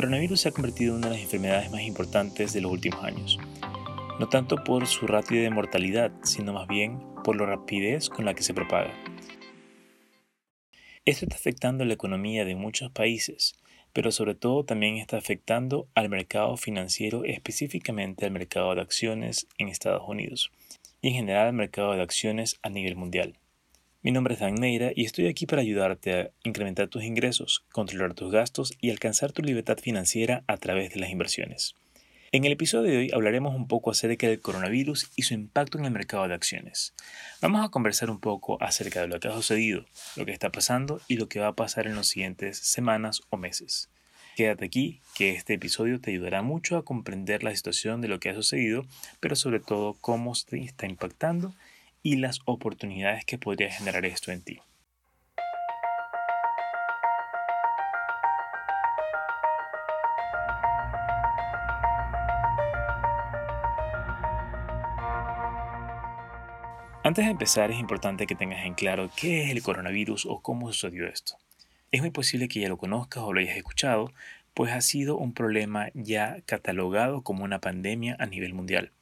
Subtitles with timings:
[0.00, 3.38] Coronavirus se ha convertido en una de las enfermedades más importantes de los últimos años,
[4.18, 8.32] no tanto por su ratio de mortalidad, sino más bien por la rapidez con la
[8.32, 8.94] que se propaga.
[11.04, 13.60] Esto está afectando la economía de muchos países,
[13.92, 19.68] pero sobre todo también está afectando al mercado financiero, específicamente al mercado de acciones en
[19.68, 20.50] Estados Unidos
[21.02, 23.39] y en general al mercado de acciones a nivel mundial.
[24.02, 28.14] Mi nombre es Dan Neira y estoy aquí para ayudarte a incrementar tus ingresos, controlar
[28.14, 31.74] tus gastos y alcanzar tu libertad financiera a través de las inversiones.
[32.32, 35.84] En el episodio de hoy hablaremos un poco acerca del coronavirus y su impacto en
[35.84, 36.94] el mercado de acciones.
[37.42, 39.84] Vamos a conversar un poco acerca de lo que ha sucedido,
[40.16, 43.36] lo que está pasando y lo que va a pasar en las siguientes semanas o
[43.36, 43.90] meses.
[44.34, 48.30] Quédate aquí, que este episodio te ayudará mucho a comprender la situación de lo que
[48.30, 48.86] ha sucedido,
[49.20, 51.54] pero sobre todo cómo te está impactando
[52.02, 54.60] y las oportunidades que podría generar esto en ti.
[67.02, 70.70] Antes de empezar es importante que tengas en claro qué es el coronavirus o cómo
[70.72, 71.34] sucedió esto.
[71.90, 74.12] Es muy posible que ya lo conozcas o lo hayas escuchado,
[74.54, 78.92] pues ha sido un problema ya catalogado como una pandemia a nivel mundial.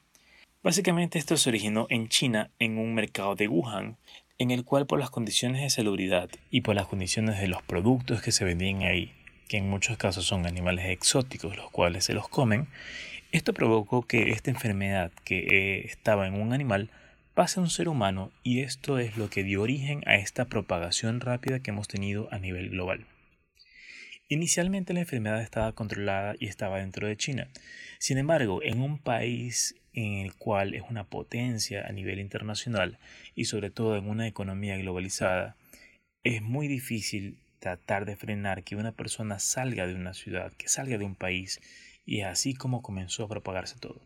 [0.61, 3.95] Básicamente esto se originó en China, en un mercado de Wuhan,
[4.37, 8.21] en el cual por las condiciones de salubridad y por las condiciones de los productos
[8.21, 9.13] que se vendían ahí,
[9.47, 12.67] que en muchos casos son animales exóticos los cuales se los comen,
[13.31, 16.89] esto provocó que esta enfermedad que eh, estaba en un animal
[17.35, 21.21] pase a un ser humano y esto es lo que dio origen a esta propagación
[21.21, 23.05] rápida que hemos tenido a nivel global.
[24.31, 27.47] Inicialmente la enfermedad estaba controlada y estaba dentro de China.
[27.97, 32.99] Sin embargo, en un país en el cual es una potencia a nivel internacional
[33.33, 35.57] y sobre todo en una economía globalizada,
[36.23, 40.99] es muy difícil tratar de frenar que una persona salga de una ciudad, que salga
[40.99, 41.59] de un país,
[42.05, 43.99] y así como comenzó a propagarse todo.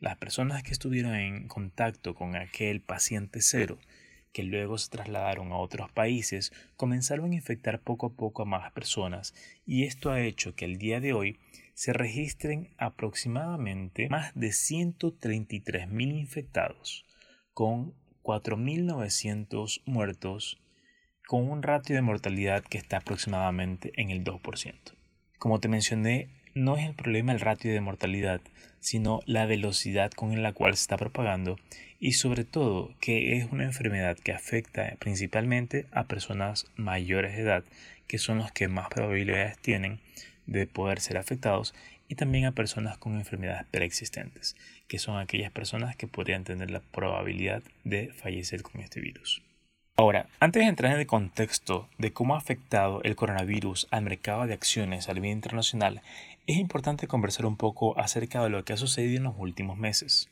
[0.00, 3.78] Las personas que estuvieron en contacto con aquel paciente cero,
[4.34, 8.72] que luego se trasladaron a otros países, comenzaron a infectar poco a poco a más
[8.72, 9.32] personas,
[9.64, 11.38] y esto ha hecho que el día de hoy
[11.74, 17.06] se registren aproximadamente más de 133.000 infectados,
[17.52, 20.60] con 4.900 muertos,
[21.28, 24.74] con un ratio de mortalidad que está aproximadamente en el 2%.
[25.38, 28.40] Como te mencioné, no es el problema el ratio de mortalidad,
[28.80, 31.58] sino la velocidad con la cual se está propagando
[31.98, 37.64] y sobre todo que es una enfermedad que afecta principalmente a personas mayores de edad,
[38.06, 40.00] que son los que más probabilidades tienen
[40.46, 41.74] de poder ser afectados
[42.08, 46.80] y también a personas con enfermedades preexistentes, que son aquellas personas que podrían tener la
[46.80, 49.42] probabilidad de fallecer con este virus.
[49.96, 54.44] Ahora, antes de entrar en el contexto de cómo ha afectado el coronavirus al mercado
[54.44, 56.02] de acciones a nivel internacional,
[56.48, 60.28] es importante conversar un poco acerca de lo que ha sucedido en los últimos meses.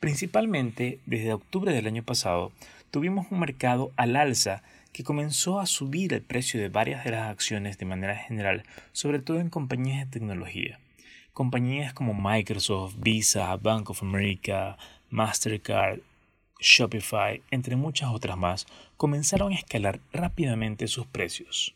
[0.00, 2.52] Principalmente, desde octubre del año pasado,
[2.90, 4.62] tuvimos un mercado al alza
[4.94, 8.62] que comenzó a subir el precio de varias de las acciones de manera general,
[8.92, 10.78] sobre todo en compañías de tecnología.
[11.34, 14.78] Compañías como Microsoft, Visa, Bank of America,
[15.10, 16.00] Mastercard,
[16.58, 21.74] Shopify, entre muchas otras más, comenzaron a escalar rápidamente sus precios.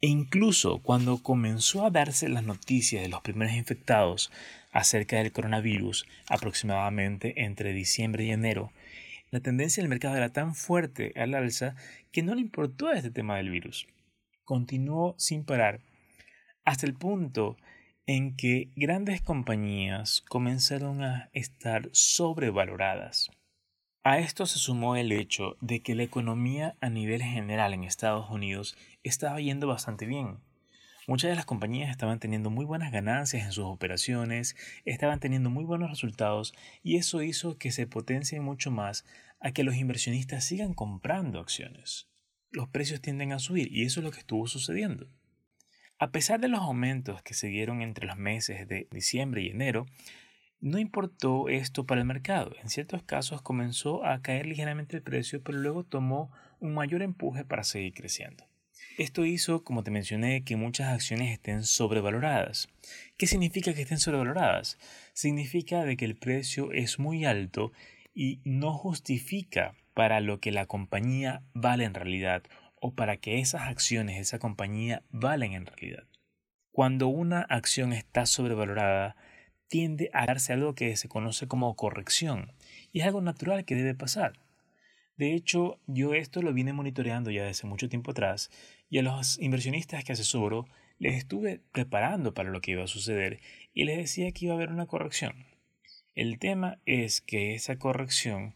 [0.00, 4.30] E incluso cuando comenzó a darse las noticias de los primeros infectados
[4.72, 8.72] acerca del coronavirus, aproximadamente entre diciembre y enero,
[9.30, 11.74] la tendencia del mercado era tan fuerte al alza
[12.12, 13.86] que no le importó este tema del virus.
[14.44, 15.80] Continuó sin parar
[16.64, 17.56] hasta el punto
[18.06, 23.30] en que grandes compañías comenzaron a estar sobrevaloradas.
[24.06, 28.28] A esto se sumó el hecho de que la economía a nivel general en Estados
[28.28, 30.40] Unidos estaba yendo bastante bien.
[31.06, 35.64] Muchas de las compañías estaban teniendo muy buenas ganancias en sus operaciones, estaban teniendo muy
[35.64, 36.52] buenos resultados
[36.82, 39.06] y eso hizo que se potencie mucho más
[39.40, 42.06] a que los inversionistas sigan comprando acciones.
[42.50, 45.08] Los precios tienden a subir y eso es lo que estuvo sucediendo.
[45.98, 49.86] A pesar de los aumentos que se dieron entre los meses de diciembre y enero,
[50.64, 52.52] no importó esto para el mercado.
[52.62, 57.44] En ciertos casos comenzó a caer ligeramente el precio, pero luego tomó un mayor empuje
[57.44, 58.46] para seguir creciendo.
[58.96, 62.70] Esto hizo, como te mencioné, que muchas acciones estén sobrevaloradas.
[63.18, 64.78] ¿Qué significa que estén sobrevaloradas?
[65.12, 67.72] Significa de que el precio es muy alto
[68.14, 72.42] y no justifica para lo que la compañía vale en realidad
[72.80, 76.04] o para que esas acciones de esa compañía valen en realidad.
[76.70, 79.14] Cuando una acción está sobrevalorada,
[79.68, 82.52] tiende a darse algo que se conoce como corrección
[82.92, 84.34] y es algo natural que debe pasar.
[85.16, 88.50] De hecho, yo esto lo vine monitoreando ya desde mucho tiempo atrás
[88.90, 90.66] y a los inversionistas que asesoro
[90.98, 93.40] les estuve preparando para lo que iba a suceder
[93.72, 95.46] y les decía que iba a haber una corrección.
[96.14, 98.54] El tema es que esa corrección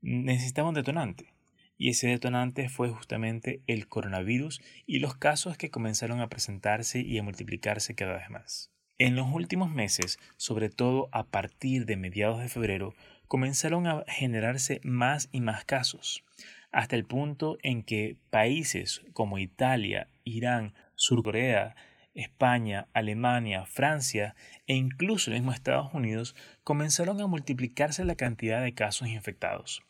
[0.00, 1.32] necesitaba un detonante.
[1.76, 7.18] Y ese detonante fue justamente el coronavirus y los casos que comenzaron a presentarse y
[7.18, 8.70] a multiplicarse cada vez más.
[9.00, 12.92] En los últimos meses, sobre todo a partir de mediados de febrero,
[13.28, 16.22] comenzaron a generarse más y más casos,
[16.70, 21.76] hasta el punto en que países como Italia, Irán, Surcorea,
[22.12, 24.36] España, Alemania, Francia
[24.66, 29.82] e incluso el mismo Estados Unidos comenzaron a multiplicarse la cantidad de casos infectados.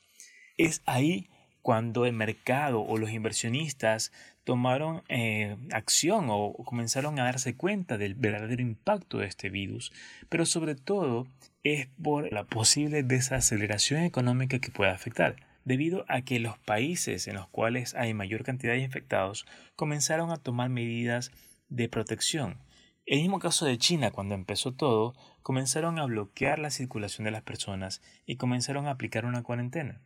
[0.56, 1.28] Es ahí
[1.62, 4.12] cuando el mercado o los inversionistas
[4.44, 9.92] tomaron eh, acción o comenzaron a darse cuenta del verdadero impacto de este virus,
[10.28, 11.26] pero sobre todo
[11.62, 17.34] es por la posible desaceleración económica que puede afectar, debido a que los países en
[17.34, 19.46] los cuales hay mayor cantidad de infectados
[19.76, 21.30] comenzaron a tomar medidas
[21.68, 22.58] de protección.
[23.06, 27.42] El mismo caso de China, cuando empezó todo, comenzaron a bloquear la circulación de las
[27.42, 30.00] personas y comenzaron a aplicar una cuarentena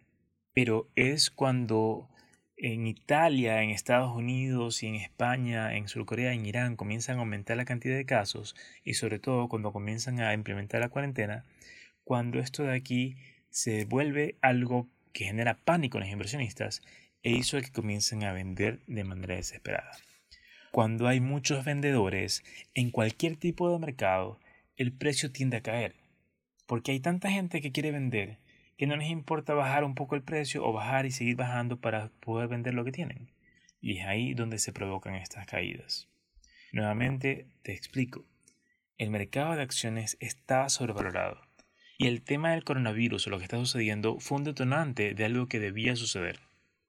[0.55, 2.09] pero es cuando
[2.57, 7.57] en Italia, en Estados Unidos y en España, en Surcorea, en Irán comienzan a aumentar
[7.57, 8.55] la cantidad de casos
[8.85, 11.45] y sobre todo cuando comienzan a implementar la cuarentena,
[12.05, 13.17] cuando esto de aquí
[13.51, 16.83] se vuelve algo que genera pánico en los inversionistas
[17.23, 19.93] e hizo que comiencen a vender de manera desesperada.
[20.71, 24.39] Cuando hay muchos vendedores en cualquier tipo de mercado,
[24.77, 25.95] el precio tiende a caer,
[26.67, 28.39] porque hay tanta gente que quiere vender
[28.77, 32.09] que no les importa bajar un poco el precio o bajar y seguir bajando para
[32.21, 33.31] poder vender lo que tienen.
[33.81, 36.09] Y es ahí donde se provocan estas caídas.
[36.73, 38.25] Nuevamente te explico.
[38.99, 41.41] El mercado de acciones está sobrevalorado.
[41.99, 45.47] Y el tema del coronavirus o lo que está sucediendo fue un detonante de algo
[45.47, 46.41] que debía suceder.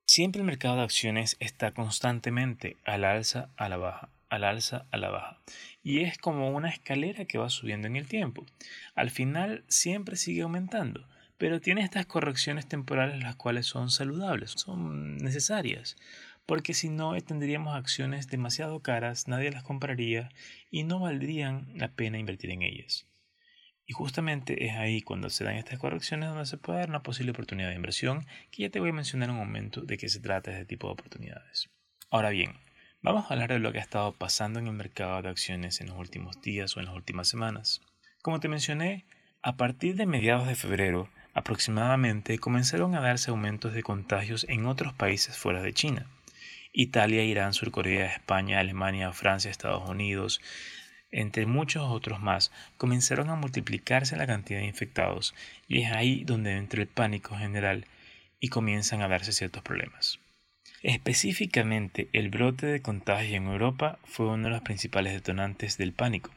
[0.07, 4.97] Siempre el mercado de acciones está constantemente al alza, a la baja, al alza, a
[4.97, 5.41] la baja.
[5.83, 8.45] Y es como una escalera que va subiendo en el tiempo.
[8.95, 15.17] Al final siempre sigue aumentando pero tiene estas correcciones temporales las cuales son saludables, son
[15.17, 15.97] necesarias,
[16.45, 20.29] porque si no tendríamos acciones demasiado caras, nadie las compraría
[20.71, 23.07] y no valdrían la pena invertir en ellas.
[23.87, 27.31] Y justamente es ahí cuando se dan estas correcciones donde se puede dar una posible
[27.31, 30.19] oportunidad de inversión, que ya te voy a mencionar en un momento de qué se
[30.19, 31.69] trata este tipo de oportunidades.
[32.09, 32.53] Ahora bien,
[33.01, 35.87] vamos a hablar de lo que ha estado pasando en el mercado de acciones en
[35.87, 37.81] los últimos días o en las últimas semanas.
[38.23, 39.05] Como te mencioné,
[39.43, 44.93] a partir de mediados de febrero, aproximadamente comenzaron a darse aumentos de contagios en otros
[44.93, 46.07] países fuera de China.
[46.71, 50.41] Italia, Irán, Surcorea, España, Alemania, Francia, Estados Unidos,
[51.11, 55.35] entre muchos otros más, comenzaron a multiplicarse la cantidad de infectados
[55.67, 57.85] y es ahí donde entra el pánico general
[58.39, 60.19] y comienzan a darse ciertos problemas.
[60.83, 66.31] Específicamente, el brote de contagio en Europa fue uno de los principales detonantes del pánico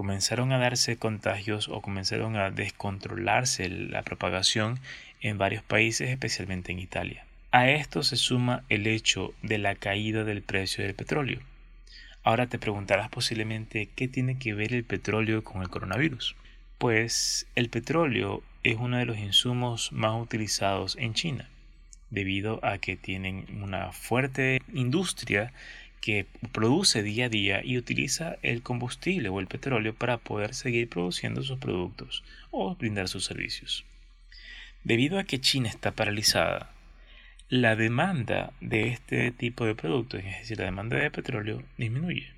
[0.00, 4.78] comenzaron a darse contagios o comenzaron a descontrolarse la propagación
[5.20, 7.26] en varios países, especialmente en Italia.
[7.50, 11.40] A esto se suma el hecho de la caída del precio del petróleo.
[12.22, 16.34] Ahora te preguntarás posiblemente qué tiene que ver el petróleo con el coronavirus.
[16.78, 21.46] Pues el petróleo es uno de los insumos más utilizados en China,
[22.08, 25.52] debido a que tienen una fuerte industria
[26.00, 30.88] que produce día a día y utiliza el combustible o el petróleo para poder seguir
[30.88, 33.84] produciendo sus productos o brindar sus servicios.
[34.82, 36.70] Debido a que China está paralizada,
[37.50, 42.30] la demanda de este tipo de productos, es decir, la demanda de petróleo, disminuye.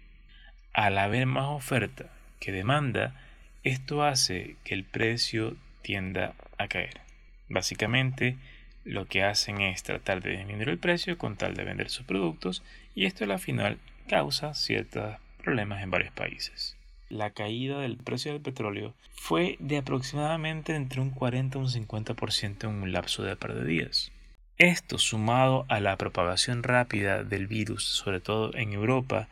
[0.73, 3.15] Al haber más oferta que demanda,
[3.63, 7.01] esto hace que el precio tienda a caer.
[7.49, 8.39] Básicamente,
[8.85, 12.65] lo que hacen es tratar de disminuir el precio con tal de vender sus productos
[12.95, 16.77] y esto al final causa ciertos problemas en varios países.
[17.09, 22.65] La caída del precio del petróleo fue de aproximadamente entre un 40 y un 50%
[22.65, 24.13] en un lapso de par de días.
[24.59, 29.29] Esto sumado a la propagación rápida del virus, sobre todo en Europa,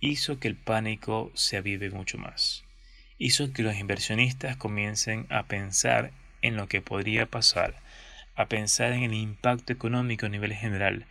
[0.00, 2.64] hizo que el pánico se avive mucho más.
[3.18, 6.12] Hizo que los inversionistas comiencen a pensar
[6.42, 7.74] en lo que podría pasar
[8.38, 11.06] a pensar en el impacto económico a nivel general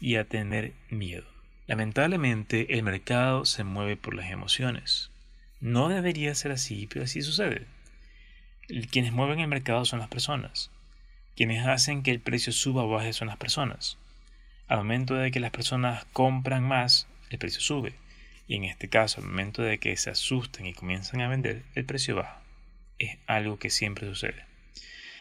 [0.00, 1.31] y a tener miedo.
[1.72, 5.10] Lamentablemente el mercado se mueve por las emociones.
[5.58, 7.66] No debería ser así, pero así sucede.
[8.90, 10.70] Quienes mueven el mercado son las personas.
[11.34, 13.96] Quienes hacen que el precio suba o baje son las personas.
[14.68, 17.94] Al momento de que las personas compran más, el precio sube.
[18.46, 21.86] Y en este caso, al momento de que se asustan y comienzan a vender, el
[21.86, 22.42] precio baja.
[22.98, 24.44] Es algo que siempre sucede.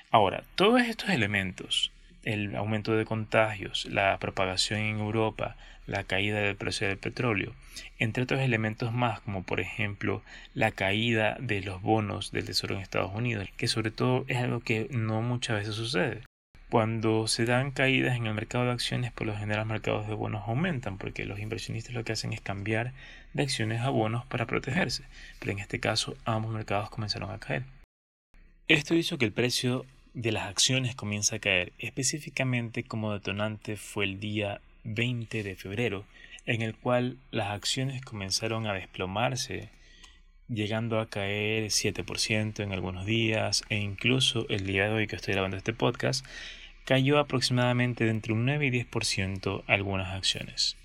[0.09, 5.55] Ahora, todos estos elementos el aumento de contagios, la propagación en Europa,
[5.87, 7.53] la caída del precio del petróleo,
[7.99, 10.21] entre otros elementos más como por ejemplo
[10.53, 14.59] la caída de los bonos del Tesoro en Estados Unidos, que sobre todo es algo
[14.59, 16.21] que no muchas veces sucede.
[16.69, 20.13] Cuando se dan caídas en el mercado de acciones, por lo general los mercados de
[20.13, 22.93] bonos aumentan, porque los inversionistas lo que hacen es cambiar
[23.33, 25.03] de acciones a bonos para protegerse,
[25.39, 27.63] pero en este caso ambos mercados comenzaron a caer.
[28.69, 34.05] Esto hizo que el precio de las acciones comience a caer, específicamente como detonante fue
[34.05, 36.05] el día 20 de febrero,
[36.45, 39.69] en el cual las acciones comenzaron a desplomarse,
[40.49, 45.33] llegando a caer 7% en algunos días, e incluso el día de hoy que estoy
[45.33, 46.25] grabando este podcast,
[46.85, 50.75] cayó aproximadamente de entre un 9 y 10% algunas acciones.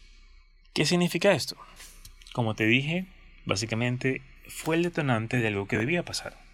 [0.73, 1.57] ¿Qué significa esto?
[2.33, 3.07] Como te dije,
[3.45, 6.46] básicamente fue el detonante de algo que debía pasar.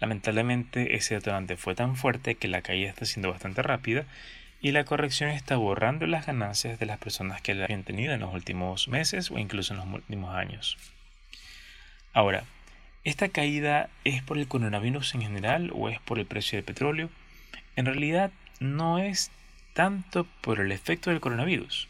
[0.00, 4.06] Lamentablemente ese detonante fue tan fuerte que la caída está siendo bastante rápida
[4.62, 8.20] y la corrección está borrando las ganancias de las personas que la habían tenido en
[8.20, 10.76] los últimos meses o incluso en los últimos años.
[12.12, 12.44] Ahora,
[13.04, 17.10] ¿esta caída es por el coronavirus en general o es por el precio del petróleo?
[17.76, 19.30] En realidad no es
[19.74, 21.88] tanto por el efecto del coronavirus,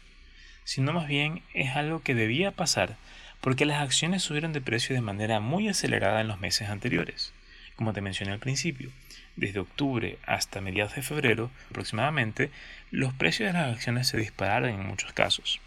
[0.63, 2.95] sino más bien es algo que debía pasar
[3.41, 7.33] porque las acciones subieron de precio de manera muy acelerada en los meses anteriores.
[7.81, 8.91] Como te mencioné al principio,
[9.35, 12.51] desde octubre hasta mediados de febrero aproximadamente,
[12.91, 15.59] los precios de las acciones se dispararon en muchos casos,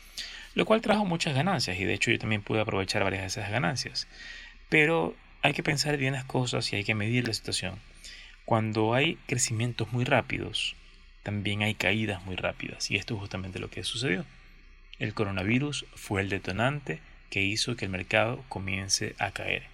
[0.54, 3.50] lo cual trajo muchas ganancias y de hecho yo también pude aprovechar varias de esas
[3.50, 4.06] ganancias.
[4.68, 7.80] Pero hay que pensar bien las cosas y hay que medir la situación.
[8.44, 10.76] Cuando hay crecimientos muy rápidos,
[11.24, 14.24] también hay caídas muy rápidas y esto es justamente lo que sucedió.
[15.00, 19.73] El coronavirus fue el detonante que hizo que el mercado comience a caer.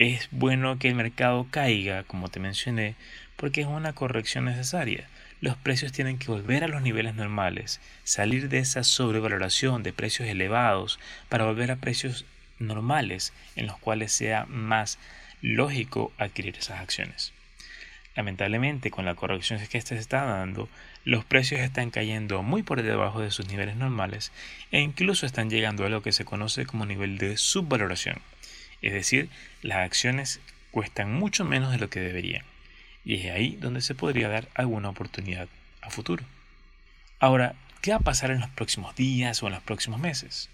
[0.00, 2.96] Es bueno que el mercado caiga, como te mencioné,
[3.36, 5.08] porque es una corrección necesaria.
[5.40, 10.28] Los precios tienen que volver a los niveles normales, salir de esa sobrevaloración de precios
[10.28, 10.98] elevados
[11.28, 12.24] para volver a precios
[12.58, 14.98] normales en los cuales sea más
[15.42, 17.32] lógico adquirir esas acciones.
[18.16, 20.68] Lamentablemente, con la corrección que se está dando,
[21.04, 24.32] los precios están cayendo muy por debajo de sus niveles normales
[24.72, 28.16] e incluso están llegando a lo que se conoce como nivel de subvaloración.
[28.84, 29.30] Es decir,
[29.62, 32.44] las acciones cuestan mucho menos de lo que deberían.
[33.02, 35.48] Y es ahí donde se podría dar alguna oportunidad
[35.80, 36.22] a futuro.
[37.18, 40.50] Ahora, ¿qué va a pasar en los próximos días o en los próximos meses?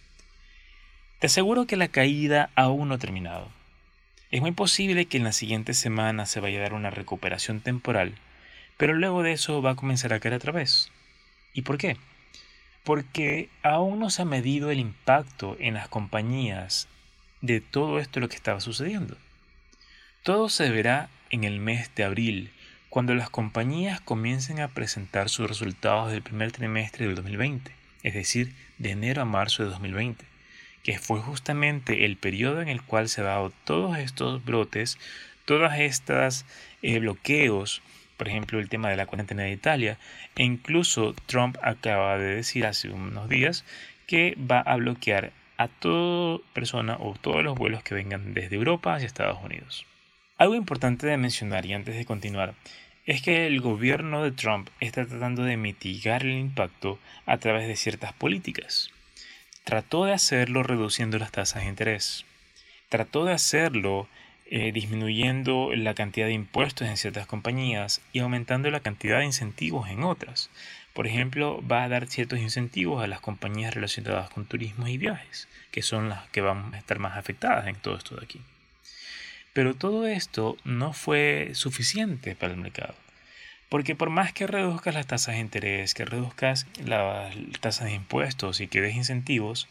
[1.19, 3.51] Te aseguro que la caída aún no ha terminado.
[4.31, 8.15] Es muy posible que en la siguiente semana se vaya a dar una recuperación temporal,
[8.77, 10.93] pero luego de eso va a comenzar a caer otra vez.
[11.53, 11.97] ¿Y por qué?
[12.85, 16.87] Porque aún no se ha medido el impacto en las compañías
[17.40, 19.16] de todo esto lo que estaba sucediendo.
[20.23, 22.50] Todo se verá en el mes de abril,
[22.88, 28.52] cuando las compañías comiencen a presentar sus resultados del primer trimestre del 2020, es decir,
[28.78, 30.30] de enero a marzo de 2020
[30.82, 34.99] que fue justamente el periodo en el cual se han dado todos estos brotes,
[35.44, 36.47] todas estas
[36.82, 37.82] eh, bloqueos,
[38.16, 39.99] por ejemplo el tema de la cuarentena de Italia,
[40.37, 43.64] e incluso Trump acaba de decir hace unos días
[44.06, 48.95] que va a bloquear a toda persona o todos los vuelos que vengan desde Europa
[48.95, 49.85] hacia Estados Unidos.
[50.38, 52.55] Algo importante de mencionar y antes de continuar
[53.05, 57.76] es que el gobierno de Trump está tratando de mitigar el impacto a través de
[57.76, 58.90] ciertas políticas.
[59.64, 62.25] Trató de hacerlo reduciendo las tasas de interés.
[62.88, 64.09] Trató de hacerlo
[64.47, 69.90] eh, disminuyendo la cantidad de impuestos en ciertas compañías y aumentando la cantidad de incentivos
[69.90, 70.49] en otras.
[70.92, 75.49] Por ejemplo, va a dar ciertos incentivos a las compañías relacionadas con turismo y viajes,
[75.70, 78.40] que son las que van a estar más afectadas en todo esto de aquí.
[79.52, 82.94] Pero todo esto no fue suficiente para el mercado.
[83.68, 88.61] Porque por más que reduzcas las tasas de interés, que reduzcas las tasas de impuestos
[88.61, 89.68] y que des incentivos,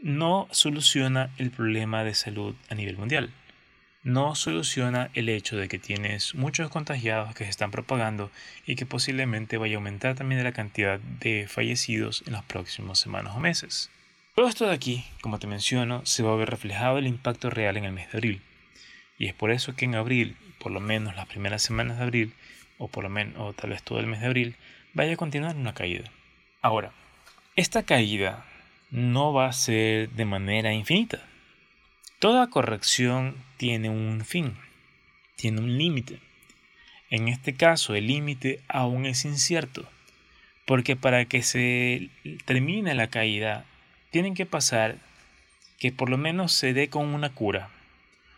[0.00, 3.30] no soluciona el problema de salud a nivel mundial.
[4.08, 8.30] No soluciona el hecho de que tienes muchos contagiados que se están propagando
[8.64, 13.34] y que posiblemente vaya a aumentar también la cantidad de fallecidos en las próximas semanas
[13.36, 13.90] o meses.
[14.34, 17.76] Todo esto de aquí, como te menciono, se va a ver reflejado el impacto real
[17.76, 18.42] en el mes de abril.
[19.18, 22.32] Y es por eso que en abril, por lo menos las primeras semanas de abril,
[22.78, 24.56] o por lo menos, o tal vez todo el mes de abril,
[24.94, 26.10] vaya a continuar una caída.
[26.62, 26.92] Ahora,
[27.56, 28.46] esta caída
[28.90, 31.27] no va a ser de manera infinita.
[32.18, 34.56] Toda corrección tiene un fin,
[35.36, 36.18] tiene un límite.
[37.10, 39.88] En este caso, el límite aún es incierto,
[40.66, 42.10] porque para que se
[42.44, 43.66] termine la caída,
[44.10, 44.96] tienen que pasar
[45.78, 47.70] que por lo menos se dé con una cura,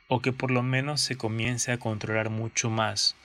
[0.09, 3.17] o que por lo menos se comience a controlar mucho más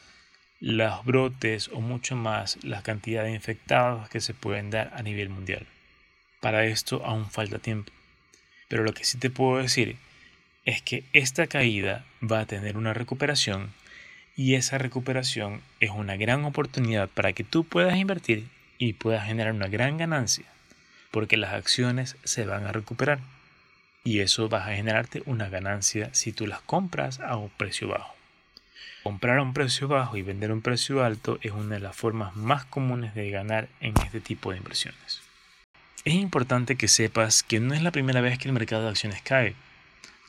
[0.62, 5.28] los brotes o mucho más la cantidad de infectados que se pueden dar a nivel
[5.28, 5.68] mundial.
[6.40, 7.92] Para esto aún falta tiempo.
[8.70, 9.98] Pero lo que sí te puedo decir
[10.66, 13.72] es que esta caída va a tener una recuperación
[14.36, 19.54] y esa recuperación es una gran oportunidad para que tú puedas invertir y puedas generar
[19.54, 20.46] una gran ganancia
[21.16, 23.20] porque las acciones se van a recuperar
[24.04, 28.14] y eso va a generarte una ganancia si tú las compras a un precio bajo.
[29.02, 31.96] Comprar a un precio bajo y vender a un precio alto es una de las
[31.96, 35.22] formas más comunes de ganar en este tipo de inversiones.
[36.04, 39.22] Es importante que sepas que no es la primera vez que el mercado de acciones
[39.22, 39.56] cae.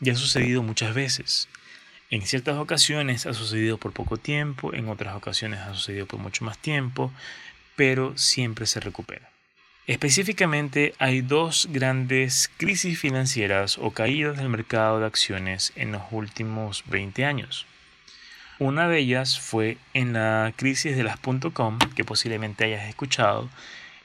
[0.00, 1.48] Ya ha sucedido muchas veces.
[2.10, 6.44] En ciertas ocasiones ha sucedido por poco tiempo, en otras ocasiones ha sucedido por mucho
[6.44, 7.12] más tiempo,
[7.74, 9.30] pero siempre se recupera.
[9.86, 16.84] Específicamente hay dos grandes crisis financieras o caídas del mercado de acciones en los últimos
[16.86, 17.66] 20 años.
[18.58, 21.18] Una de ellas fue en la crisis de las
[21.52, 23.48] .com, que posiblemente hayas escuchado.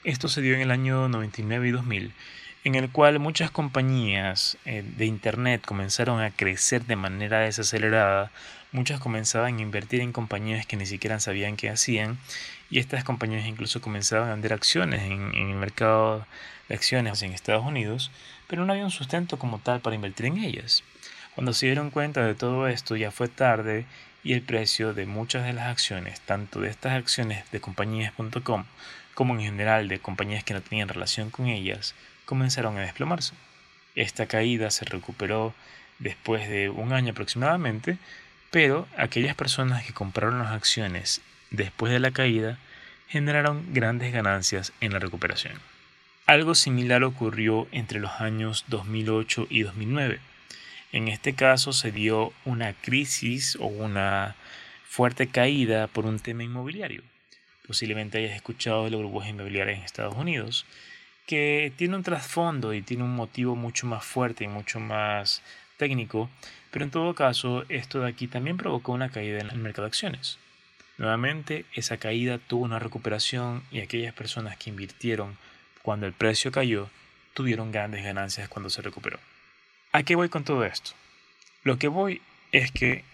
[0.03, 2.13] Esto se dio en el año 99 y 2000
[2.63, 8.31] en el cual muchas compañías eh, de Internet comenzaron a crecer de manera desacelerada,
[8.71, 12.19] muchas comenzaban a invertir en compañías que ni siquiera sabían qué hacían
[12.69, 16.25] y estas compañías incluso comenzaban a vender acciones en, en el mercado
[16.69, 18.11] de acciones en Estados Unidos,
[18.47, 20.83] pero no había un sustento como tal para invertir en ellas.
[21.35, 23.85] Cuando se dieron cuenta de todo esto ya fue tarde
[24.23, 28.65] y el precio de muchas de las acciones, tanto de estas acciones de compañías.com
[29.13, 33.33] como en general de compañías que no tenían relación con ellas, comenzaron a desplomarse.
[33.95, 35.53] Esta caída se recuperó
[35.99, 37.97] después de un año aproximadamente,
[38.49, 42.57] pero aquellas personas que compraron las acciones después de la caída
[43.07, 45.59] generaron grandes ganancias en la recuperación.
[46.25, 50.19] Algo similar ocurrió entre los años 2008 y 2009.
[50.93, 54.35] En este caso se dio una crisis o una
[54.87, 57.01] fuerte caída por un tema inmobiliario.
[57.71, 60.65] Posiblemente hayas escuchado de los grupos inmobiliarios en Estados Unidos,
[61.25, 65.41] que tiene un trasfondo y tiene un motivo mucho más fuerte y mucho más
[65.77, 66.29] técnico,
[66.69, 69.87] pero en todo caso esto de aquí también provocó una caída en el mercado de
[69.87, 70.37] acciones.
[70.97, 75.37] Nuevamente esa caída tuvo una recuperación y aquellas personas que invirtieron
[75.81, 76.89] cuando el precio cayó
[77.33, 79.17] tuvieron grandes ganancias cuando se recuperó.
[79.93, 80.91] ¿A qué voy con todo esto?
[81.63, 83.05] Lo que voy es que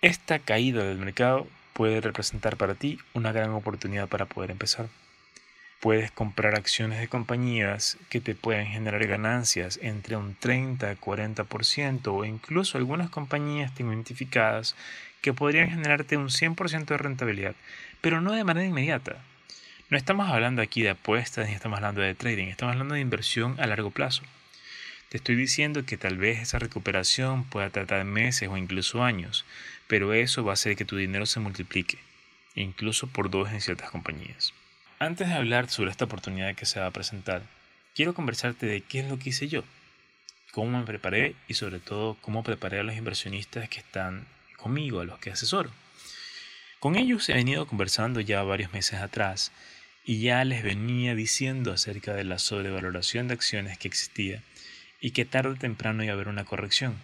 [0.00, 1.48] esta caída del mercado
[1.80, 4.88] puede representar para ti una gran oportunidad para poder empezar.
[5.80, 12.26] Puedes comprar acciones de compañías que te pueden generar ganancias entre un 30 40% o
[12.26, 14.76] incluso algunas compañías identificadas
[15.22, 17.54] que podrían generarte un 100% de rentabilidad,
[18.02, 19.16] pero no de manera inmediata.
[19.88, 23.58] No estamos hablando aquí de apuestas ni estamos hablando de trading, estamos hablando de inversión
[23.58, 24.22] a largo plazo.
[25.10, 29.44] Te estoy diciendo que tal vez esa recuperación pueda tratar meses o incluso años,
[29.88, 31.98] pero eso va a hacer que tu dinero se multiplique,
[32.54, 34.54] incluso por dos en ciertas compañías.
[35.00, 37.42] Antes de hablar sobre esta oportunidad que se va a presentar,
[37.92, 39.64] quiero conversarte de qué es lo que hice yo,
[40.52, 45.04] cómo me preparé y sobre todo cómo preparé a los inversionistas que están conmigo, a
[45.04, 45.72] los que asesoro.
[46.78, 49.50] Con ellos he venido conversando ya varios meses atrás
[50.04, 54.44] y ya les venía diciendo acerca de la sobrevaloración de acciones que existía
[55.00, 56.96] y que tarde o temprano iba a haber una corrección,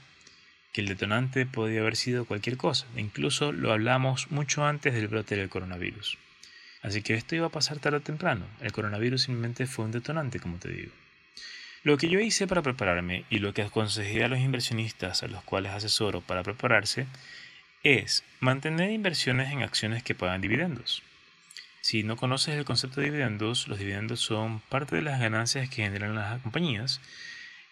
[0.73, 5.09] que el detonante podía haber sido cualquier cosa, e incluso lo hablamos mucho antes del
[5.09, 6.19] brote del coronavirus.
[6.83, 8.47] Así que esto iba a pasar tarde o temprano.
[8.61, 10.93] El coronavirus simplemente fue un detonante, como te digo.
[11.83, 15.43] Lo que yo hice para prepararme y lo que aconsejé a los inversionistas a los
[15.45, 17.07] cuales asesoro para prepararse
[17.83, 21.03] es mantener inversiones en acciones que pagan dividendos.
[21.81, 25.85] Si no conoces el concepto de dividendos, los dividendos son parte de las ganancias que
[25.85, 27.01] generan las compañías.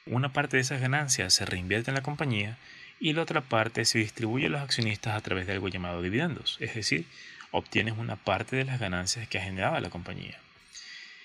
[0.06, 2.58] Una parte de esas ganancias se reinvierte en la compañía
[3.00, 6.58] y la otra parte se distribuye a los accionistas a través de algo llamado dividendos,
[6.60, 7.06] es decir,
[7.52, 10.38] obtienes una parte de las ganancias que ha generado la compañía.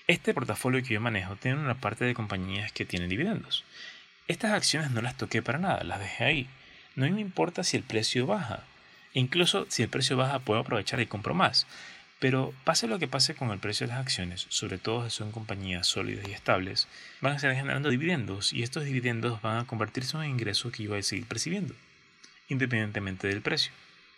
[0.06, 3.64] Este portafolio que yo manejo tiene una parte de compañías que tienen dividendos.
[4.28, 6.48] Estas acciones no las toqué para nada, las dejé ahí.
[6.96, 8.64] No me importa si el precio baja.
[9.12, 11.66] Incluso si el precio baja puedo aprovechar y compro más.
[12.20, 15.32] Pero pase lo que pase con el precio de las acciones, sobre todo si son
[15.32, 16.86] compañías sólidas y estables,
[17.22, 20.84] van a estar generando dividendos y estos dividendos van a convertirse en un ingreso que
[20.84, 21.74] yo voy a seguir percibiendo,
[22.48, 23.72] independientemente del precio.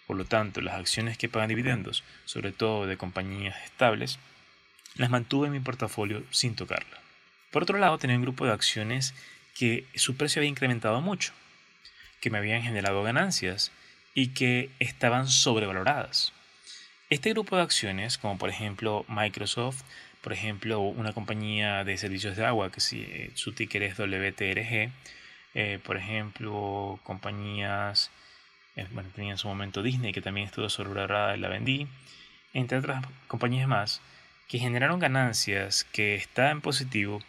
[0.08, 4.18] Por lo tanto, las acciones que pagan dividendos, sobre todo de compañías estables,
[4.96, 6.98] las mantuve en mi portafolio sin tocarla.
[7.52, 9.14] Por otro lado, tenía un grupo de acciones
[9.54, 11.32] que su precio había incrementado mucho,
[12.20, 13.70] que me habían generado ganancias
[14.12, 16.32] y que estaban sobrevaloradas.
[17.12, 19.82] Este grupo de acciones, como por ejemplo Microsoft,
[20.22, 24.90] por ejemplo una compañía de servicios de agua que si, su ticker es WTRG,
[25.52, 28.10] eh, por ejemplo compañías
[28.76, 31.86] eh, bueno, tenía en su momento Disney, que también estuvo sobrevalorada y la vendí,
[32.54, 34.00] entre otras compañías más,
[34.48, 37.20] que generaron ganancias, que estaban en positivo,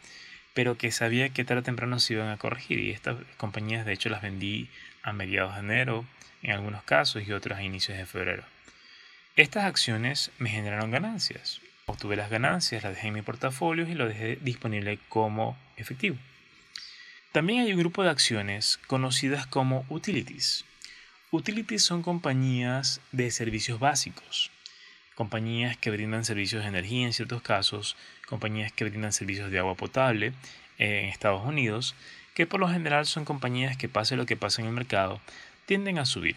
[0.53, 2.79] pero que sabía que tarde o temprano se iban a corregir.
[2.79, 4.69] Y estas compañías, de hecho, las vendí
[5.03, 6.05] a mediados de enero,
[6.41, 8.45] en algunos casos, y otras a inicios de febrero.
[9.35, 11.59] Estas acciones me generaron ganancias.
[11.87, 16.17] Obtuve las ganancias, las dejé en mi portafolio y lo dejé disponible como efectivo.
[17.31, 20.65] También hay un grupo de acciones conocidas como utilities.
[21.31, 24.51] Utilities son compañías de servicios básicos,
[25.15, 29.73] compañías que brindan servicios de energía en ciertos casos, compañías que brindan servicios de agua
[29.73, 30.33] potable
[30.77, 31.95] en Estados Unidos,
[32.35, 35.19] que por lo general son compañías que pase lo que pase en el mercado,
[35.65, 36.35] tienden a subir.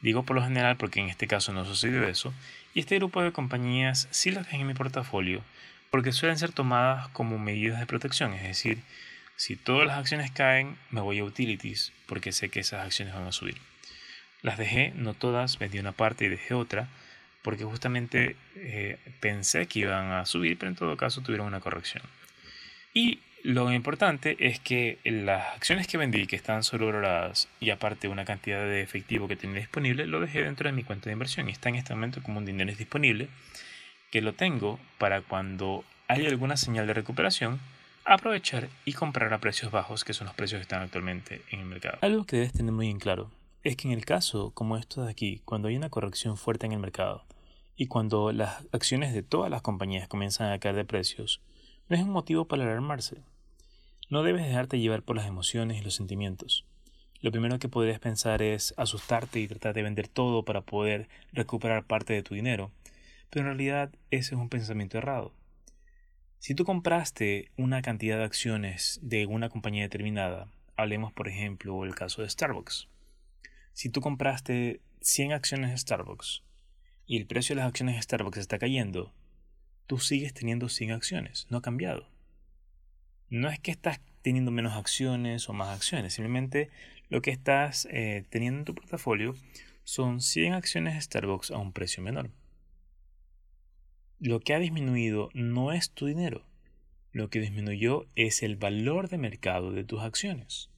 [0.00, 2.34] Digo por lo general porque en este caso no sucedió eso,
[2.74, 5.42] y este grupo de compañías sí las dejé en mi portafolio
[5.90, 8.78] porque suelen ser tomadas como medidas de protección, es decir,
[9.36, 13.26] si todas las acciones caen, me voy a utilities porque sé que esas acciones van
[13.26, 13.56] a subir.
[14.42, 16.88] Las dejé, no todas, vendí una parte y dejé otra,
[17.42, 22.02] porque justamente eh, pensé que iban a subir, pero en todo caso tuvieron una corrección.
[22.92, 28.24] Y lo importante es que las acciones que vendí, que estaban sobrevaloradas y aparte una
[28.24, 31.52] cantidad de efectivo que tenía disponible, lo dejé dentro de mi cuenta de inversión y
[31.52, 33.28] está en este momento como un dinero disponible
[34.10, 37.60] que lo tengo para cuando haya alguna señal de recuperación
[38.04, 41.66] aprovechar y comprar a precios bajos, que son los precios que están actualmente en el
[41.66, 41.98] mercado.
[42.00, 43.30] Algo que debes tener muy en claro
[43.62, 46.72] es que en el caso como esto de aquí, cuando hay una corrección fuerte en
[46.72, 47.24] el mercado
[47.76, 51.40] y cuando las acciones de todas las compañías comienzan a caer de precios,
[51.88, 53.22] no es un motivo para alarmarse.
[54.08, 56.64] No debes dejarte llevar por las emociones y los sentimientos.
[57.20, 61.84] Lo primero que podrías pensar es asustarte y tratar de vender todo para poder recuperar
[61.84, 62.70] parte de tu dinero,
[63.30, 65.32] pero en realidad ese es un pensamiento errado.
[66.38, 71.96] Si tú compraste una cantidad de acciones de una compañía determinada, hablemos por ejemplo el
[71.96, 72.86] caso de Starbucks.
[73.72, 76.44] Si tú compraste 100 acciones de Starbucks
[77.06, 79.12] y el precio de las acciones de Starbucks está cayendo,
[79.88, 82.15] tú sigues teniendo 100 acciones, no ha cambiado
[83.30, 86.70] no es que estás teniendo menos acciones o más acciones, simplemente
[87.08, 89.34] lo que estás eh, teniendo en tu portafolio
[89.84, 92.30] son 100 acciones de Starbucks a un precio menor.
[94.18, 96.44] Lo que ha disminuido no es tu dinero,
[97.12, 100.70] lo que disminuyó es el valor de mercado de tus acciones.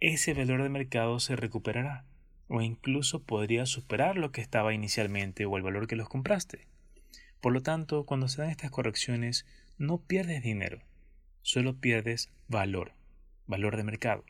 [0.00, 2.04] Ese valor de mercado se recuperará
[2.48, 6.66] o incluso podría superar lo que estaba inicialmente o el valor que los compraste.
[7.40, 9.46] Por lo tanto, cuando se dan estas correcciones,
[9.78, 10.82] no pierdes dinero,
[11.44, 12.94] solo pierdes valor,
[13.46, 14.24] valor de mercado.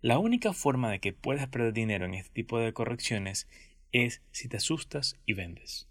[0.00, 3.48] La única forma de que puedas perder dinero en este tipo de correcciones
[3.92, 5.88] es si te asustas y vendes.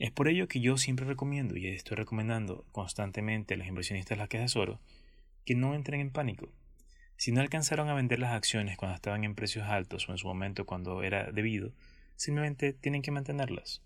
[0.00, 4.22] Es por ello que yo siempre recomiendo y estoy recomendando constantemente a los inversionistas a
[4.22, 4.80] los que asesoro
[5.44, 6.52] que no entren en pánico.
[7.16, 10.26] Si no alcanzaron a vender las acciones cuando estaban en precios altos o en su
[10.26, 11.72] momento cuando era debido,
[12.16, 13.82] simplemente tienen que mantenerlas.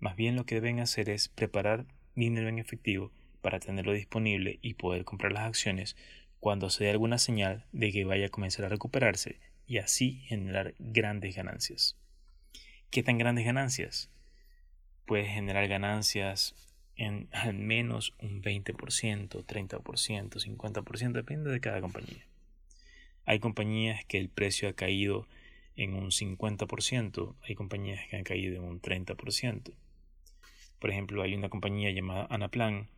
[0.00, 3.10] Más bien lo que deben hacer es preparar dinero en efectivo
[3.44, 5.96] para tenerlo disponible y poder comprar las acciones
[6.40, 10.74] cuando se dé alguna señal de que vaya a comenzar a recuperarse y así generar
[10.78, 11.94] grandes ganancias.
[12.88, 14.10] ¿Qué tan grandes ganancias?
[15.04, 16.54] Puedes generar ganancias
[16.96, 22.26] en al menos un 20%, 30%, 50%, depende de cada compañía.
[23.26, 25.28] Hay compañías que el precio ha caído
[25.76, 29.74] en un 50%, hay compañías que han caído en un 30%.
[30.78, 32.88] Por ejemplo, hay una compañía llamada Anaplan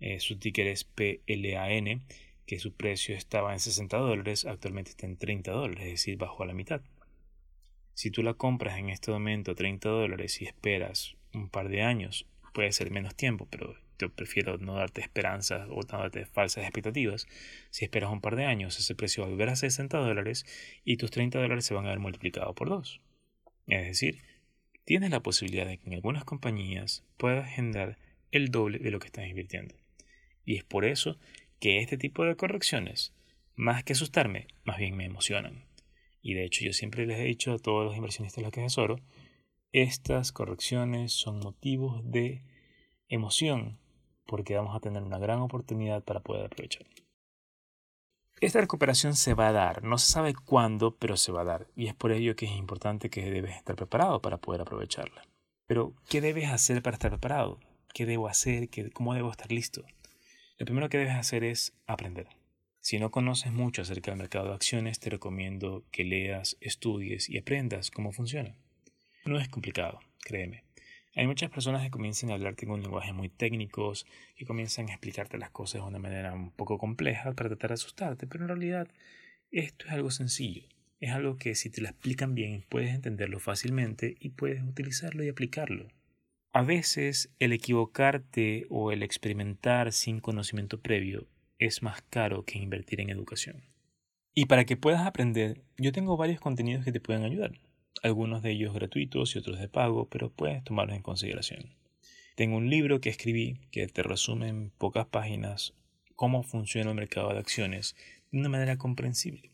[0.00, 2.02] eh, su ticker es PLAN,
[2.46, 6.42] que su precio estaba en 60 dólares, actualmente está en 30 dólares, es decir, bajó
[6.42, 6.80] a la mitad.
[7.94, 11.82] Si tú la compras en este momento a 30 dólares y esperas un par de
[11.82, 16.64] años, puede ser menos tiempo, pero yo prefiero no darte esperanzas o no darte falsas
[16.64, 17.28] expectativas.
[17.70, 20.46] Si esperas un par de años, ese precio va a volver a 60 dólares
[20.84, 23.00] y tus 30 dólares se van a ver multiplicados por 2.
[23.66, 24.22] Es decir,
[24.84, 27.98] tienes la posibilidad de que en algunas compañías puedas generar
[28.32, 29.74] el doble de lo que estás invirtiendo.
[30.50, 31.16] Y es por eso
[31.60, 33.14] que este tipo de correcciones,
[33.54, 35.64] más que asustarme, más bien me emocionan.
[36.22, 38.60] Y de hecho yo siempre les he dicho a todos los inversionistas a los que
[38.60, 38.96] asesoro,
[39.70, 42.42] estas correcciones son motivos de
[43.06, 43.78] emoción
[44.26, 46.84] porque vamos a tener una gran oportunidad para poder aprovechar.
[48.40, 51.68] Esta recuperación se va a dar, no se sabe cuándo, pero se va a dar.
[51.76, 55.22] Y es por ello que es importante que debes estar preparado para poder aprovecharla.
[55.68, 57.60] Pero, ¿qué debes hacer para estar preparado?
[57.94, 58.68] ¿Qué debo hacer?
[58.92, 59.84] ¿Cómo debo estar listo?
[60.60, 62.26] Lo primero que debes hacer es aprender.
[62.80, 67.38] Si no conoces mucho acerca del mercado de acciones, te recomiendo que leas, estudies y
[67.38, 68.54] aprendas cómo funciona.
[69.24, 70.64] No es complicado, créeme.
[71.16, 73.94] Hay muchas personas que comienzan a hablarte con un lenguaje muy técnico,
[74.36, 77.74] que comienzan a explicarte las cosas de una manera un poco compleja para tratar de
[77.74, 78.86] asustarte, pero en realidad
[79.50, 80.64] Esto es algo sencillo,
[81.00, 85.30] es algo que si te lo explican bien puedes entenderlo fácilmente y puedes utilizarlo y
[85.30, 85.88] aplicarlo.
[86.52, 91.28] A veces el equivocarte o el experimentar sin conocimiento previo
[91.60, 93.62] es más caro que invertir en educación.
[94.34, 97.52] Y para que puedas aprender, yo tengo varios contenidos que te pueden ayudar,
[98.02, 101.76] algunos de ellos gratuitos y otros de pago, pero puedes tomarlos en consideración.
[102.34, 105.74] Tengo un libro que escribí que te resume en pocas páginas
[106.16, 107.94] cómo funciona el mercado de acciones
[108.32, 109.52] de una manera comprensible.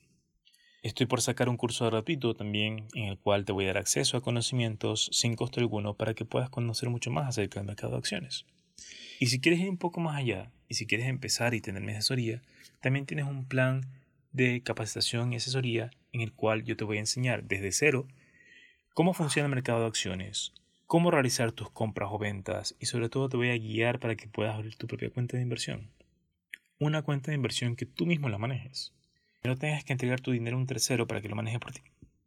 [0.86, 4.16] Estoy por sacar un curso gratuito también en el cual te voy a dar acceso
[4.16, 7.98] a conocimientos sin costo alguno para que puedas conocer mucho más acerca del mercado de
[7.98, 8.46] acciones.
[9.18, 11.90] Y si quieres ir un poco más allá y si quieres empezar y tener mi
[11.90, 12.40] asesoría,
[12.80, 13.84] también tienes un plan
[14.30, 18.06] de capacitación y asesoría en el cual yo te voy a enseñar desde cero
[18.94, 20.52] cómo funciona el mercado de acciones,
[20.86, 24.28] cómo realizar tus compras o ventas y sobre todo te voy a guiar para que
[24.28, 25.90] puedas abrir tu propia cuenta de inversión.
[26.78, 28.92] Una cuenta de inversión que tú mismo la manejes.
[29.46, 31.70] Que no tengas que entregar tu dinero a un tercero para que lo maneje por
[31.70, 31.80] ti.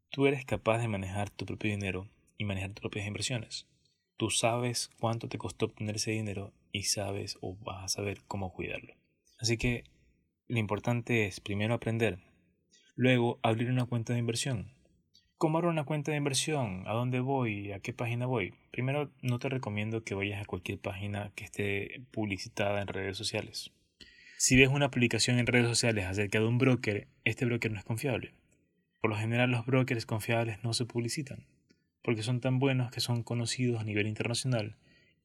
[0.10, 3.68] Tú eres capaz de manejar tu propio dinero y manejar tus propias inversiones.
[4.16, 8.54] Tú sabes cuánto te costó obtener ese dinero y sabes o vas a saber cómo
[8.54, 8.94] cuidarlo.
[9.38, 9.84] Así que
[10.48, 12.20] lo importante es primero aprender,
[12.96, 14.72] luego abrir una cuenta de inversión
[15.40, 16.84] ¿Cómo abro una cuenta de inversión?
[16.86, 17.74] ¿A dónde voy?
[17.74, 18.54] ¿A qué página voy?
[18.72, 23.72] Primero, no te recomiendo que vayas a cualquier página que esté publicitada en redes sociales.
[24.42, 27.84] Si ves una publicación en redes sociales acerca de un broker, este broker no es
[27.84, 28.32] confiable.
[29.02, 31.46] Por lo general los brokers confiables no se publicitan,
[32.02, 34.78] porque son tan buenos que son conocidos a nivel internacional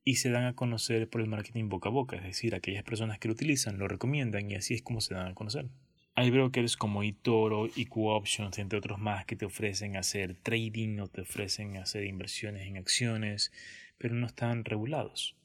[0.02, 3.20] y se dan a conocer por el marketing boca a boca, es decir, aquellas personas
[3.20, 5.68] que lo utilizan lo recomiendan y así es como se dan a conocer.
[6.16, 11.06] Hay brokers como eToro, EQ Options, entre otros más, que te ofrecen hacer trading o
[11.06, 13.52] te ofrecen hacer inversiones en acciones,
[13.96, 15.36] pero no están regulados.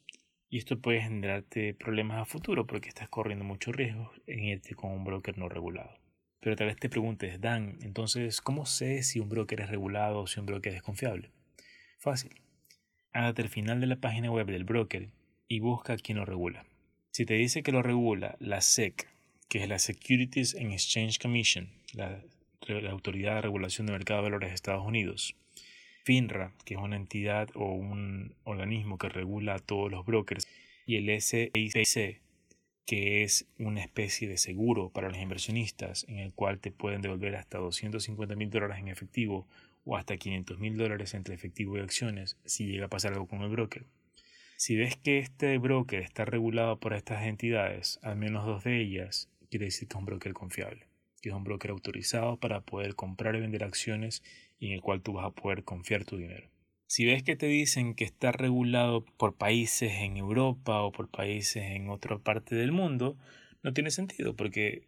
[0.49, 4.91] Y esto puede generarte problemas a futuro porque estás corriendo mucho riesgo en irte con
[4.91, 5.91] un broker no regulado.
[6.39, 10.27] Pero tal vez te preguntes, Dan, entonces, ¿cómo sé si un broker es regulado o
[10.27, 11.31] si un broker es confiable?
[11.97, 12.31] Fácil.
[13.12, 15.09] Hágate al final de la página web del broker
[15.47, 16.65] y busca quién lo regula.
[17.12, 19.07] Si te dice que lo regula la SEC,
[19.49, 22.21] que es la Securities and Exchange Commission, la,
[22.91, 25.35] Autoridad de Regulación de Mercado de Valores de Estados Unidos.
[26.10, 30.48] FINRA, que es una entidad o un organismo que regula a todos los brokers.
[30.88, 32.19] Y el SIC,
[32.88, 37.36] que es una especie de seguro para los inversionistas en el cual te pueden devolver
[37.36, 39.48] hasta 250 mil dólares en efectivo
[39.86, 43.43] o hasta 500 mil dólares entre efectivo y acciones si llega a pasar algo con
[43.43, 43.86] el broker.
[44.58, 49.30] Si ves que este broker está regulado por estas entidades, al menos dos de ellas,
[49.52, 50.88] quiere decir que es un broker confiable,
[51.22, 54.24] que es un broker autorizado para poder comprar y vender acciones
[54.60, 56.50] y en el cual tú vas a poder confiar tu dinero.
[56.88, 61.63] Si ves que te dicen que está regulado por países en Europa o por países
[61.63, 63.17] en otra parte del mundo,
[63.63, 64.88] no tiene sentido porque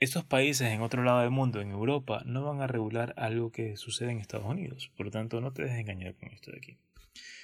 [0.00, 3.76] esos países en otro lado del mundo, en Europa, no van a regular algo que
[3.76, 4.90] sucede en Estados Unidos.
[4.96, 6.78] Por lo tanto, no te dejes con esto de aquí.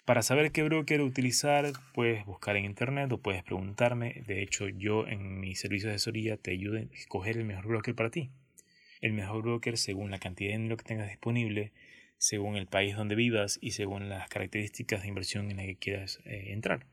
[0.04, 4.24] Para saber qué broker utilizar, puedes buscar en internet o puedes preguntarme.
[4.26, 7.94] De hecho, yo en mi servicio de asesoría te ayudo a escoger el mejor broker
[7.94, 8.30] para ti.
[9.00, 11.72] El mejor broker según la cantidad de dinero que tengas disponible,
[12.18, 16.20] según el país donde vivas y según las características de inversión en la que quieras
[16.24, 16.86] eh, entrar.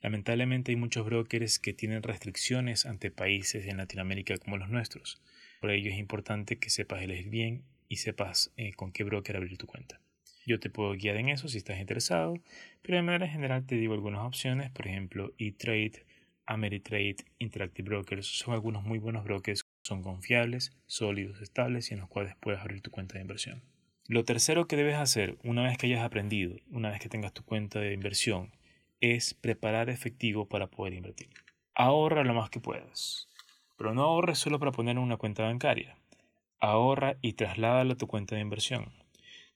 [0.00, 5.22] Lamentablemente hay muchos brokers que tienen restricciones ante países en Latinoamérica como los nuestros.
[5.60, 9.56] Por ello es importante que sepas elegir bien y sepas eh, con qué broker abrir
[9.56, 10.00] tu cuenta.
[10.46, 12.34] Yo te puedo guiar en eso si estás interesado,
[12.82, 16.04] pero de manera general te digo algunas opciones, por ejemplo, eTrade,
[16.44, 22.08] Ameritrade, Interactive Brokers, son algunos muy buenos brokers, son confiables, sólidos, estables y en los
[22.08, 23.62] cuales puedes abrir tu cuenta de inversión.
[24.08, 27.44] Lo tercero que debes hacer una vez que hayas aprendido, una vez que tengas tu
[27.44, 28.50] cuenta de inversión,
[29.00, 31.28] es preparar efectivo para poder invertir.
[31.74, 33.28] Ahorra lo más que puedas,
[33.76, 35.98] pero no ahorres solo para poner una cuenta bancaria.
[36.60, 38.92] Ahorra y trasládalo a tu cuenta de inversión.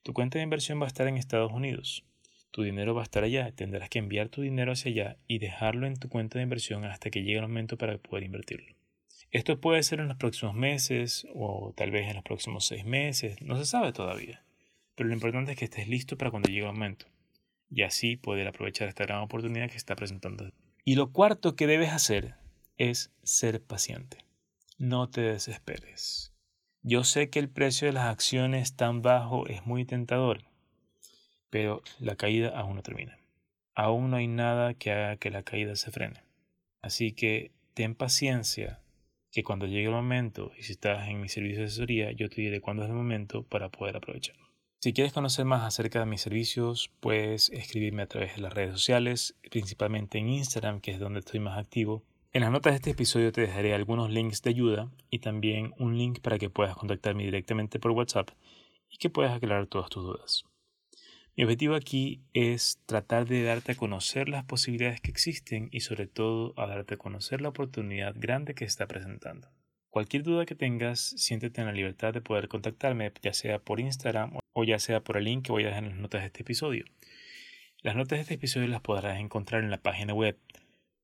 [0.03, 2.05] Tu cuenta de inversión va a estar en Estados Unidos.
[2.51, 3.51] Tu dinero va a estar allá.
[3.53, 7.11] Tendrás que enviar tu dinero hacia allá y dejarlo en tu cuenta de inversión hasta
[7.11, 8.78] que llegue el momento para poder invertirlo.
[9.31, 13.41] Esto puede ser en los próximos meses o tal vez en los próximos seis meses.
[13.43, 14.45] No se sabe todavía.
[14.95, 17.07] Pero lo importante es que estés listo para cuando llegue el momento.
[17.71, 20.51] Y así poder aprovechar esta gran oportunidad que está presentando.
[20.85, 22.37] Y lo cuarto que debes hacer
[22.79, 24.25] es ser paciente.
[24.79, 26.33] No te desesperes.
[26.83, 30.45] Yo sé que el precio de las acciones tan bajo es muy tentador,
[31.51, 33.19] pero la caída aún no termina.
[33.75, 36.23] Aún no hay nada que haga que la caída se frene.
[36.81, 38.81] Así que ten paciencia,
[39.31, 42.41] que cuando llegue el momento, y si estás en mi servicio de asesoría, yo te
[42.41, 44.49] diré cuándo es el momento para poder aprovecharlo.
[44.81, 48.73] Si quieres conocer más acerca de mis servicios, puedes escribirme a través de las redes
[48.73, 52.91] sociales, principalmente en Instagram, que es donde estoy más activo, En las notas de este
[52.91, 57.25] episodio te dejaré algunos links de ayuda y también un link para que puedas contactarme
[57.25, 58.29] directamente por WhatsApp
[58.91, 60.45] y que puedas aclarar todas tus dudas.
[61.39, 66.09] Mi objetivo aquí es tratar de darte a conocer las posibilidades que existen y sobre
[66.09, 69.47] todo a darte a conocer la oportunidad grande que está presentando.
[69.89, 74.37] Cualquier duda que tengas, siéntete en la libertad de poder contactarme, ya sea por Instagram
[74.53, 76.43] o ya sea por el link que voy a dejar en las notas de este
[76.43, 76.87] episodio.
[77.83, 80.37] Las notas de este episodio las podrás encontrar en la página web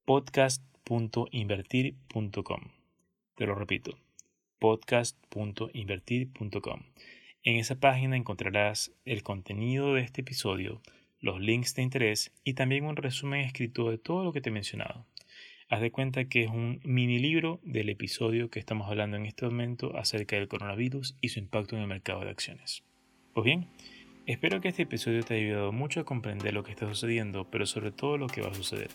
[0.05, 2.61] podcast.invertir.com.
[3.37, 3.97] Te lo repito,
[4.59, 6.81] podcast.invertir.com.
[7.47, 10.81] En esa página encontrarás el contenido de este episodio,
[11.21, 14.53] los links de interés y también un resumen escrito de todo lo que te he
[14.53, 15.05] mencionado.
[15.69, 19.45] Haz de cuenta que es un mini libro del episodio que estamos hablando en este
[19.45, 22.83] momento acerca del coronavirus y su impacto en el mercado de acciones.
[23.35, 23.69] Pues bien,
[24.25, 27.67] espero que este episodio te haya ayudado mucho a comprender lo que está sucediendo, pero
[27.67, 28.89] sobre todo lo que va a suceder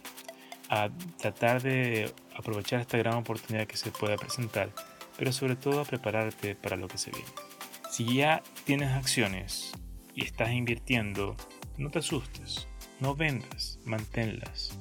[0.69, 4.71] a tratar de aprovechar esta gran oportunidad que se pueda presentar,
[5.19, 7.48] pero sobre todo a prepararte para lo que se viene.
[7.89, 9.71] Si ya tienes acciones
[10.13, 11.35] y estás invirtiendo,
[11.77, 12.67] no te asustes,
[12.99, 14.77] no vendas, manténlas.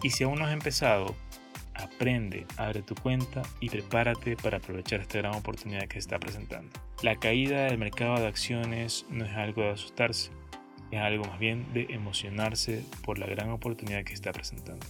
[0.00, 1.16] Y si aún no has empezado,
[1.74, 6.70] aprende, abre tu cuenta y prepárate para aprovechar esta gran oportunidad que se está presentando.
[7.02, 10.30] La caída del mercado de acciones no es algo de asustarse,
[10.92, 14.86] es algo más bien de emocionarse por la gran oportunidad que se está presentando.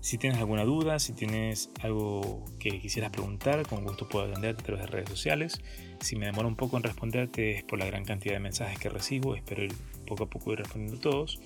[0.00, 4.64] Si tienes alguna duda, si tienes algo que quisieras preguntar, con gusto puedo atenderte a
[4.64, 5.60] través de redes sociales.
[6.00, 8.88] Si me demoro un poco en responderte es por la gran cantidad de mensajes que
[8.88, 9.74] recibo, espero ir
[10.06, 11.38] poco a poco ir respondiendo todos.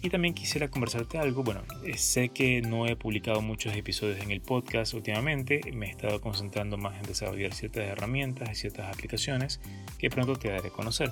[0.00, 1.42] Y también quisiera conversarte algo.
[1.42, 5.60] Bueno, eh, sé que no he publicado muchos episodios en el podcast últimamente.
[5.72, 9.60] Me he estado concentrando más en desarrollar ciertas herramientas y ciertas aplicaciones
[9.98, 11.10] que pronto te daré a conocer.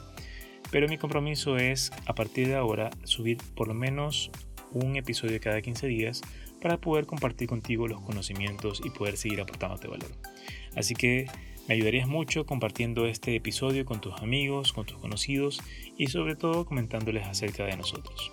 [0.71, 4.31] Pero mi compromiso es, a partir de ahora, subir por lo menos
[4.73, 6.23] un episodio cada 15 días
[6.61, 10.11] para poder compartir contigo los conocimientos y poder seguir aportándote valor.
[10.75, 11.27] Así que
[11.69, 15.61] me ayudarías mucho compartiendo este episodio con tus amigos, con tus conocidos
[15.99, 18.31] y sobre todo comentándoles acerca de nosotros.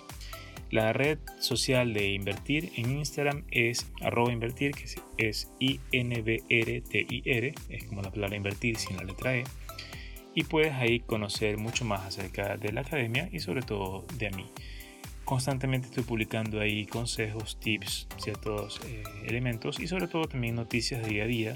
[0.73, 4.85] La red social de Invertir en Instagram es arroba invertir, que
[5.17, 9.43] es I-N-V-R-T-I-R, es como la palabra invertir sin la letra E.
[10.33, 14.45] Y puedes ahí conocer mucho más acerca de la academia y sobre todo de mí.
[15.25, 21.09] Constantemente estoy publicando ahí consejos, tips, ciertos eh, elementos y sobre todo también noticias de
[21.09, 21.55] día a día.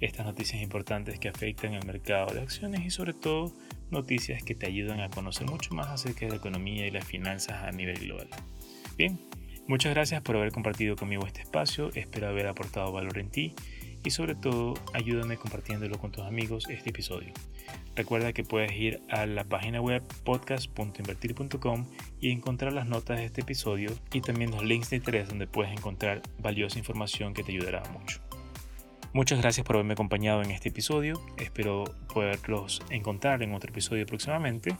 [0.00, 3.52] Estas noticias importantes que afectan el mercado de acciones y sobre todo
[3.90, 7.62] noticias que te ayudan a conocer mucho más acerca de la economía y las finanzas
[7.62, 8.28] a nivel global.
[8.96, 9.20] Bien,
[9.68, 13.54] muchas gracias por haber compartido conmigo este espacio, espero haber aportado valor en ti
[14.04, 17.32] y sobre todo ayúdame compartiéndolo con tus amigos este episodio.
[17.94, 21.86] Recuerda que puedes ir a la página web podcast.invertir.com
[22.20, 25.72] y encontrar las notas de este episodio y también los links de interés donde puedes
[25.72, 28.20] encontrar valiosa información que te ayudará mucho.
[29.12, 34.74] Muchas gracias por haberme acompañado en este episodio, espero poderlos encontrar en otro episodio próximamente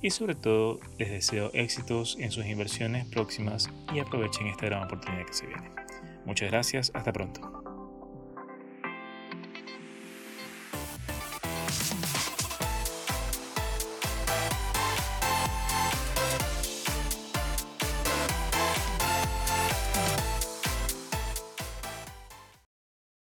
[0.00, 5.26] y sobre todo les deseo éxitos en sus inversiones próximas y aprovechen esta gran oportunidad
[5.26, 5.70] que se viene.
[6.24, 7.61] Muchas gracias, hasta pronto.